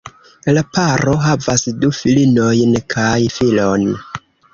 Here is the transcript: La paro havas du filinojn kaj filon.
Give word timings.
La 0.57 0.61
paro 0.77 1.11
havas 1.25 1.65
du 1.83 1.91
filinojn 1.97 2.73
kaj 2.95 3.13
filon. 3.35 3.87